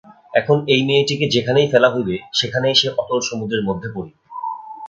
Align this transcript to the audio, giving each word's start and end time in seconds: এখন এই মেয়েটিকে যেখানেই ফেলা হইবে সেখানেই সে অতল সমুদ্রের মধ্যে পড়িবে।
এখন 0.33 0.57
এই 0.67 0.81
মেয়েটিকে 0.87 1.25
যেখানেই 1.29 1.67
ফেলা 1.71 1.89
হইবে 1.93 2.15
সেখানেই 2.33 2.75
সে 2.75 2.87
অতল 2.97 3.19
সমুদ্রের 3.21 3.65
মধ্যে 3.67 3.87
পড়িবে। 3.95 4.17